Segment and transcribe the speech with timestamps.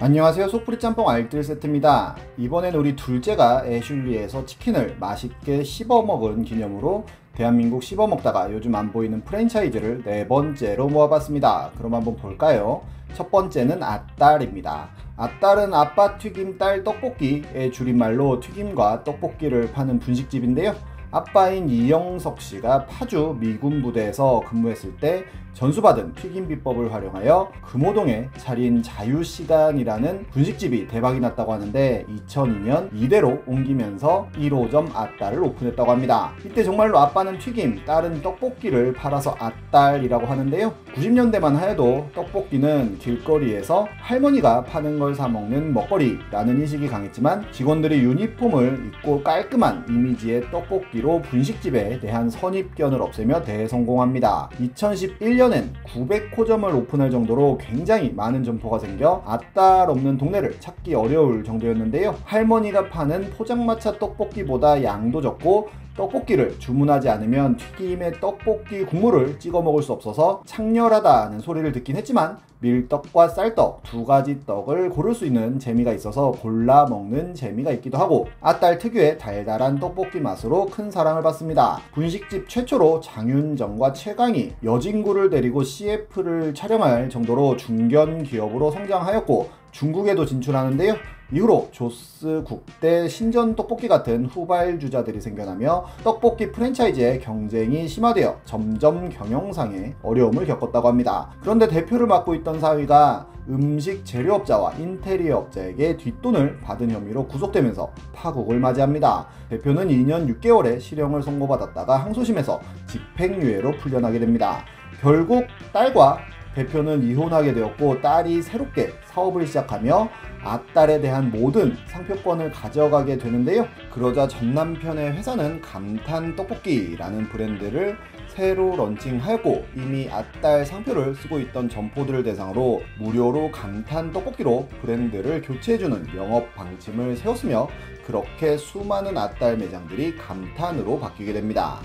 [0.00, 0.48] 안녕하세요.
[0.48, 2.16] 소프리 짬뽕 알뜰 세트입니다.
[2.36, 9.22] 이번엔 우리 둘째가 애슐리에서 치킨을 맛있게 씹어 먹은 기념으로 대한민국 씹어 먹다가 요즘 안 보이는
[9.22, 11.70] 프랜차이즈를 네 번째로 모아봤습니다.
[11.78, 12.82] 그럼 한번 볼까요?
[13.14, 14.88] 첫 번째는 아딸입니다.
[15.16, 20.74] 아딸은 아빠 튀김 딸 떡볶이의 줄임말로 튀김과 떡볶이를 파는 분식집인데요
[21.14, 25.24] 아빠인 이영석 씨가 파주 미군 부대에서 근무했을 때
[25.54, 34.90] 전수받은 튀김 비법을 활용하여 금호동에 차린 자유시간이라는 분식집이 대박이 났다고 하는데 2002년 이대로 옮기면서 1호점
[34.92, 36.32] 아딸을 오픈했다고 합니다.
[36.44, 40.74] 이때 정말로 아빠는 튀김, 딸은 떡볶이를 팔아서 아딸이라고 하는데요.
[40.96, 49.86] 90년대만 해도 떡볶이는 길거리에서 할머니가 파는 걸 사먹는 먹거리라는 인식이 강했지만 직원들이 유니폼을 입고 깔끔한
[49.88, 54.48] 이미지의 떡볶이 로 분식집에 대한 선입견을 없애며 대성공합니다.
[54.58, 62.16] 2011년 1년엔 900호점을 오픈할 정도로 굉장히 많은 점포가 생겨 아딸 없는 동네를 찾기 어려울 정도였는데요.
[62.24, 69.92] 할머니가 파는 포장마차 떡볶이보다 양도 적고 떡볶이를 주문하지 않으면 튀김에 떡볶이 국물을 찍어 먹을 수
[69.92, 76.30] 없어서 창렬하다는 소리를 듣긴 했지만 밀떡과 쌀떡 두 가지 떡을 고를 수 있는 재미가 있어서
[76.32, 81.80] 골라 먹는 재미가 있기도 하고 아딸 특유의 달달한 떡볶이 맛으로 큰 사랑을 받습니다.
[81.92, 90.94] 분식집 최초로 장윤정과 최강희 여진구를 데리고 CF를 촬영할 정도로 중견 기업으로 성장하였고 중국에도 진출하는데요.
[91.32, 100.46] 이후로 조스 국대 신전 떡볶이 같은 후발주자들이 생겨나며 떡볶이 프랜차이즈의 경쟁이 심화되어 점점 경영상의 어려움을
[100.46, 101.30] 겪었다고 합니다.
[101.40, 109.26] 그런데 대표를 맡고 있던 사위가 음식 재료업자와 인테리어 업자에게 뒷돈을 받은 혐의로 구속되면서 파국을 맞이합니다.
[109.50, 114.64] 대표는 2년 6개월의 실형을 선고받았다가 항소심에서 집행유예로 풀려나게 됩니다.
[115.00, 116.18] 결국 딸과
[116.54, 120.08] 대표는 이혼하게 되었고 딸이 새롭게 사업을 시작하며
[120.42, 123.66] 아딸에 대한 모든 상표권을 가져가게 되는데요.
[123.90, 127.96] 그러자 전 남편의 회사는 감탄 떡볶이라는 브랜드를
[128.28, 136.52] 새로 런칭하였고 이미 아딸 상표를 쓰고 있던 점포들을 대상으로 무료로 감탄 떡볶이로 브랜드를 교체해주는 영업
[136.54, 137.68] 방침을 세웠으며
[138.04, 141.80] 그렇게 수많은 아딸 매장들이 감탄으로 바뀌게 됩니다.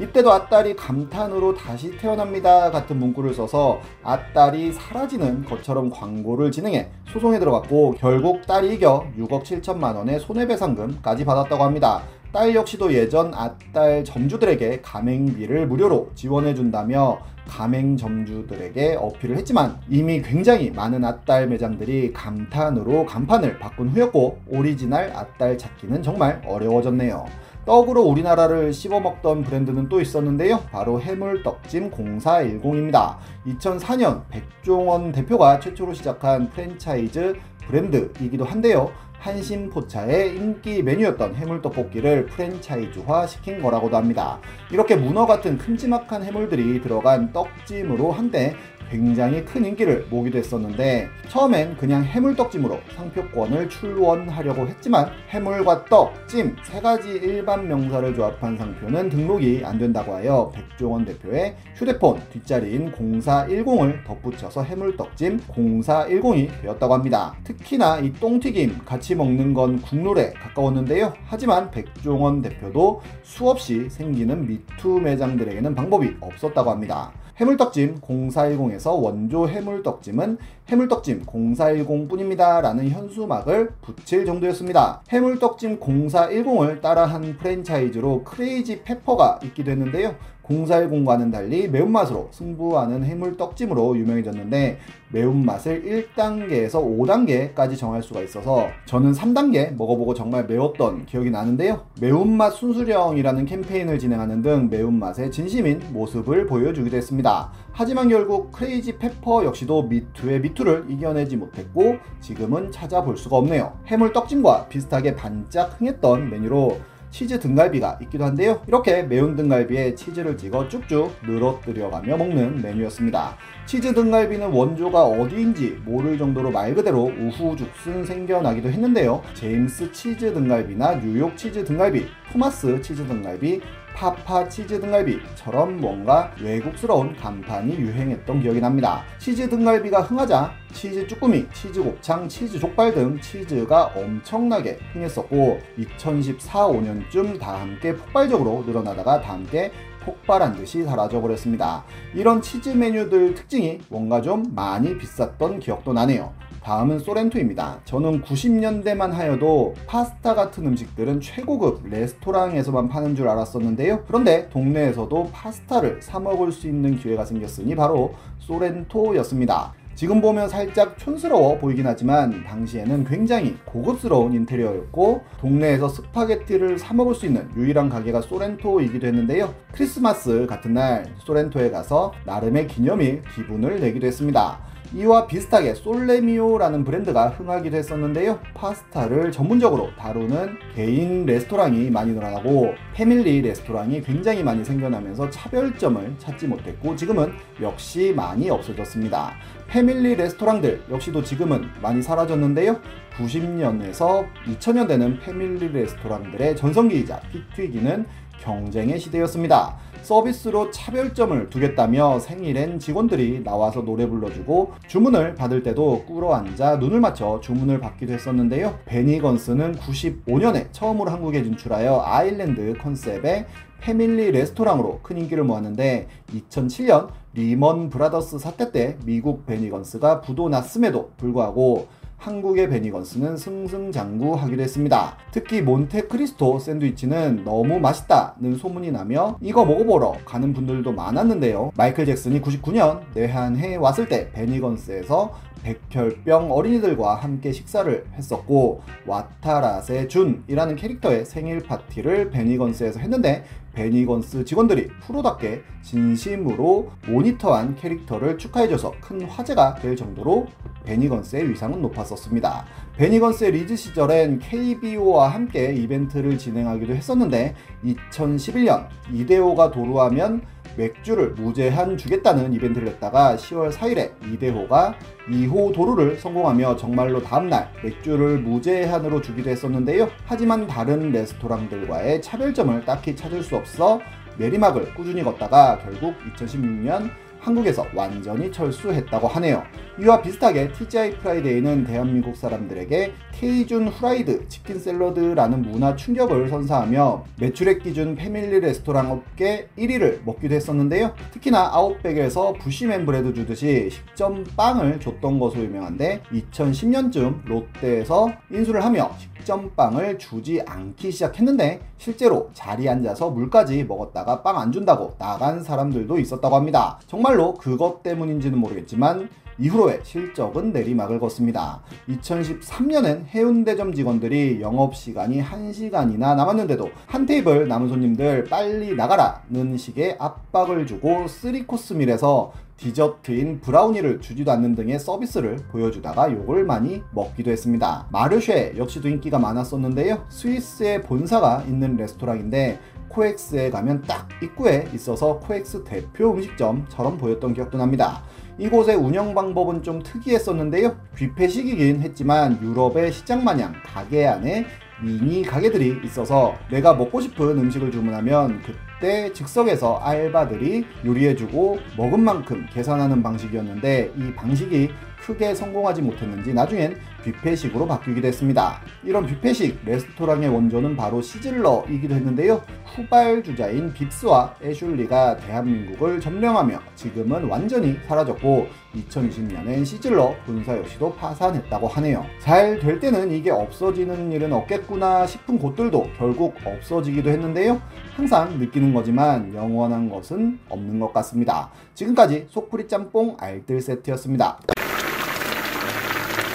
[0.00, 7.96] 이때도 아딸이 감탄으로 다시 태어납니다 같은 문구를 써서 아딸이 사라지는 것처럼 광고를 진행해 소송에 들어갔고
[7.98, 12.02] 결국 딸이 이겨 6억 7천만 원의 손해배상금까지 받았다고 합니다.
[12.32, 21.04] 딸 역시도 예전 아딸 점주들에게 가맹비를 무료로 지원해준다며 가맹 점주들에게 어필을 했지만 이미 굉장히 많은
[21.04, 27.26] 아딸 매장들이 감탄으로 간판을 바꾼 후였고 오리지널 아딸 찾기는 정말 어려워졌네요.
[27.66, 30.60] 떡으로 우리나라를 씹어먹던 브랜드는 또 있었는데요.
[30.70, 33.16] 바로 해물떡찜 0410입니다.
[33.46, 38.90] 2004년 백종원 대표가 최초로 시작한 프랜차이즈 브랜드이기도 한데요.
[39.20, 44.38] 한신포차의 인기 메뉴였던 해물떡볶이를 프랜차이즈화 시킨 거라고도 합니다.
[44.70, 48.56] 이렇게 문어 같은 큼지막한 해물들이 들어간 떡찜으로 한때
[48.90, 56.80] 굉장히 큰 인기를 모기도 했었는데 처음엔 그냥 해물떡찜으로 상표권을 출원하려고 했지만 해물과 떡, 찜 세
[56.80, 64.62] 가지 일반 명사를 조합한 상표는 등록이 안 된다고 하여 백종원 대표의 휴대폰 뒷자리인 0410을 덧붙여서
[64.62, 67.34] 해물떡찜 0410이 되었다고 합니다.
[67.44, 71.12] 특히나 이 똥튀김 같이 먹는 건 국룰에 가까웠는데요.
[71.26, 77.12] 하지만 백종원 대표도 수없이 생기는 미투 매장들에게는 방법이 없었다고 합니다.
[77.36, 82.60] 해물떡찜 0410에서 원조 해물떡찜은 해물떡찜 0410 뿐입니다.
[82.60, 85.02] 라는 현수막을 붙일 정도였습니다.
[85.10, 90.14] 해물떡찜 0410을 따라한 프랜차이즈로 크레이지 페퍼가 있기도 했는데요.
[90.50, 94.78] 0410과는 달리 매운맛으로 승부하는 해물떡찜으로 유명해졌는데
[95.12, 101.86] 매운맛을 1단계에서 5단계까지 정할 수가 있어서 저는 3단계 먹어보고 정말 매웠던 기억이 나는데요.
[102.00, 107.52] 매운맛 순수령이라는 캠페인을 진행하는 등 매운맛에 진심인 모습을 보여주기도 했습니다.
[107.72, 113.72] 하지만 결국 크레이지 페퍼 역시도 미투의 미투를 이겨내지 못했고 지금은 찾아볼 수가 없네요.
[113.86, 116.78] 해물떡찜과 비슷하게 반짝 흥했던 메뉴로
[117.10, 118.62] 치즈 등갈비가 있기도 한데요.
[118.66, 123.36] 이렇게 매운 등갈비에 치즈를 찍어 쭉쭉 늘어뜨려가며 먹는 메뉴였습니다.
[123.66, 129.22] 치즈 등갈비는 원조가 어디인지 모를 정도로 말 그대로 우후죽순 생겨나기도 했는데요.
[129.34, 133.60] 제임스 치즈 등갈비나 뉴욕 치즈 등갈비, 토마스 치즈 등갈비,
[133.94, 139.04] 파파 치즈 등갈비처럼 뭔가 외국스러운 간판이 유행했던 기억이 납니다.
[139.18, 147.38] 치즈 등갈비가 흥하자 치즈 쭈꾸미, 치즈 곱창, 치즈 족발 등 치즈가 엄청나게 흥했었고 2014, 5년쯤
[147.38, 149.72] 다 함께 폭발적으로 늘어나다가 다 함께
[150.04, 151.84] 폭발한 듯이 사라져 버렸습니다.
[152.14, 156.32] 이런 치즈 메뉴들 특징이 뭔가 좀 많이 비쌌던 기억도 나네요.
[156.62, 157.80] 다음은 소렌토입니다.
[157.84, 164.04] 저는 90년대만 하여도 파스타 같은 음식들은 최고급 레스토랑에서만 파는 줄 알았었는데요.
[164.06, 169.79] 그런데 동네에서도 파스타를 사 먹을 수 있는 기회가 생겼으니 바로 소렌토였습니다.
[169.94, 177.26] 지금 보면 살짝 촌스러워 보이긴 하지만 당시에는 굉장히 고급스러운 인테리어였고 동네에서 스파게티를 사 먹을 수
[177.26, 179.54] 있는 유일한 가게가 소렌토이기도 했는데요.
[179.72, 184.58] 크리스마스 같은 날 소렌토에 가서 나름의 기념일 기분을 내기도 했습니다.
[184.92, 188.40] 이와 비슷하게 솔레미오라는 브랜드가 흥하기도 했었는데요.
[188.54, 196.96] 파스타를 전문적으로 다루는 개인 레스토랑이 많이 늘어나고 패밀리 레스토랑이 굉장히 많이 생겨나면서 차별점을 찾지 못했고
[196.96, 197.32] 지금은
[197.62, 199.34] 역시 많이 없어졌습니다.
[199.68, 202.80] 패밀리 레스토랑들 역시도 지금은 많이 사라졌는데요.
[203.16, 208.06] 90년에서 2000년대는 패밀리 레스토랑들의 전성기이자 피 튀기는
[208.40, 209.76] 경쟁의 시대였습니다.
[210.02, 217.40] 서비스로 차별점을 두겠다며 생일엔 직원들이 나와서 노래 불러주고 주문을 받을 때도 꿇어 앉아 눈을 맞춰
[217.40, 218.78] 주문을 받기도 했었는데요.
[218.86, 223.46] 베니건스는 95년에 처음으로 한국에 진출하여 아일랜드 컨셉의
[223.80, 231.88] 패밀리 레스토랑으로 큰 인기를 모았는데 2007년 리먼 브라더스 사태 때 미국 베니건스가 부도 났음에도 불구하고
[232.20, 235.16] 한국의 베니건스는 승승장구하기도 했습니다.
[235.32, 241.72] 특히 몬테크리스토 샌드위치는 너무 맛있다는 소문이 나며 이거 먹어보러 가는 분들도 많았는데요.
[241.76, 245.32] 마이클 잭슨이 99년 내한해 왔을 때 베니건스에서
[245.62, 255.62] 백혈병 어린이들과 함께 식사를 했었고 와타라세 준이라는 캐릭터의 생일 파티를 베니건스에서 했는데 베니건스 직원들이 프로답게
[255.82, 260.46] 진심으로 모니터 안 캐릭터를 축하해줘서 큰 화제가 될 정도로
[260.84, 262.64] 베니건스의 위상은 높았었습니다.
[262.96, 270.42] 베니건스의 리즈 시절엔 KBO와 함께 이벤트를 진행하기도 했었는데 2011년 이대호가 도루하면
[270.76, 274.94] 맥주를 무제한 주겠다는 이벤트를 했다가 10월 4일에 이대호가
[275.28, 280.08] 2호 도루를 성공하며 정말로 다음날 맥주를 무제한으로 주기도 했었는데요.
[280.26, 284.00] 하지만 다른 레스토랑들과의 차별점을 딱히 찾을 수 없어
[284.38, 289.62] 내리막을 꾸준히 걷다가 결국 2016년 한국에서 완전히 철수했다고 하네요.
[289.98, 298.14] 이와 비슷하게 TGI 프라이데이는 대한민국 사람들에게 케이준 후라이드 치킨 샐러드라는 문화 충격을 선사하며 매출액 기준
[298.14, 301.12] 패밀리 레스토랑 업계 1위를 먹기도 했었는데요.
[301.32, 309.74] 특히나 아웃백에서 부시맨 브레드 주듯이 식전 빵을 줬던 것으로 유명한데 2010년쯤 롯데에서 인수를 하며 식전
[309.74, 316.56] 빵을 주지 않기 시작했는데 실제로 자리에 앉아서 물까지 먹었다가 빵 안 준다고 나간 사람들도 있었다고
[316.56, 316.98] 합니다.
[317.06, 319.28] 정말 로 그것 때문인지는 모르겠지만
[319.60, 321.82] 이후로의 실적은 내리막을 걷습니다.
[322.08, 331.26] 2013년엔 해운대점 직원들이 영업시간이 1시간이나 남았는데도 한 테이블 남은 손님들 빨리 나가라는 식의 압박을 주고
[331.26, 338.06] 3코스 밀에서 디저트인 브라우니를 주지도 않는 등의 서비스를 보여주다가 욕을 많이 먹기도 했습니다.
[338.10, 340.24] 마르쉐 역시도 인기가 많았었는데요.
[340.30, 342.80] 스위스에 본사가 있는 레스토랑인데
[343.10, 348.22] 코엑스에 가면 딱 입구에 있어서 코엑스 대표 음식점처럼 보였던 기억도 납니다.
[348.58, 350.96] 이곳의 운영 방법은 좀 특이했었는데요.
[351.14, 354.66] 뷔페식이긴 했지만 유럽의 시장 마냥 가게 안에
[355.02, 362.66] 미니 가게들이 있어서 내가 먹고 싶은 음식을 주문하면 그 때 즉석에서 알바들이 요리해주고 먹은 만큼
[362.72, 368.80] 계산하는 방식이었는데 이 방식이 크게 성공하지 못했는지 나중엔 뷔페식으로 바뀌기도 했습니다.
[369.04, 372.62] 이런 뷔페식 레스토랑의 원조는 바로 시즐러이기도 했는데요.
[372.86, 382.24] 후발 주자인 빕스와 애슐리가 대한민국을 점령하며 지금은 완전히 사라졌고 2020년엔 시즐러 본사 역시도 파산했다고 하네요.
[382.40, 387.80] 잘 될 때는 이게 없어지는 일은 없겠구나 싶은 곳들도 결국 없어지기도 했는데요.
[388.16, 391.70] 항상 느끼 는 거지만 영원한 것은 없는 것 같습니다.
[391.94, 394.58] 지금까지 속풀이 짬뽕 알뜰 세트였습니다.